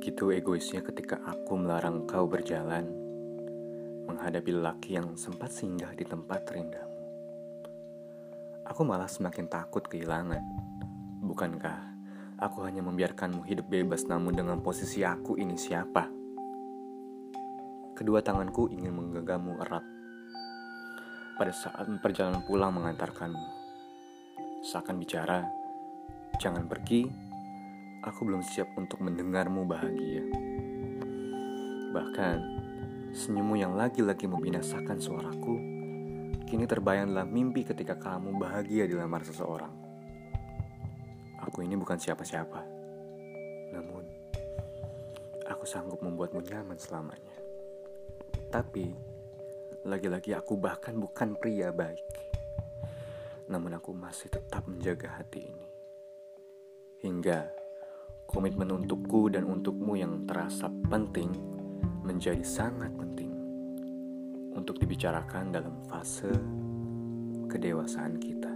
[0.00, 2.88] Begitu egoisnya ketika aku melarang kau berjalan
[4.08, 6.96] menghadapi lelaki yang sempat singgah di tempat terindamu.
[8.64, 10.40] Aku malah semakin takut kehilangan.
[11.20, 12.00] Bukankah
[12.40, 16.08] aku hanya membiarkanmu hidup bebas namun dengan posisi aku ini siapa?
[17.92, 19.84] Kedua tanganku ingin menggenggammu erat
[21.36, 23.48] pada saat perjalanan pulang mengantarkanmu.
[24.64, 25.44] Seakan bicara,
[26.40, 27.29] jangan pergi,
[28.00, 30.24] aku belum siap untuk mendengarmu bahagia.
[31.92, 32.36] Bahkan,
[33.12, 35.56] senyummu yang lagi-lagi membinasakan suaraku,
[36.48, 39.74] kini terbayanglah mimpi ketika kamu bahagia di lamar seseorang.
[41.44, 42.60] Aku ini bukan siapa-siapa,
[43.76, 44.04] namun
[45.44, 47.36] aku sanggup membuatmu nyaman selamanya.
[48.48, 48.96] Tapi,
[49.84, 52.32] lagi-lagi aku bahkan bukan pria baik.
[53.50, 55.68] Namun aku masih tetap menjaga hati ini.
[57.02, 57.59] Hingga
[58.30, 61.34] komitmen untukku dan untukmu yang terasa penting
[62.06, 63.34] menjadi sangat penting
[64.54, 66.30] untuk dibicarakan dalam fase
[67.50, 68.49] kedewasaan kita.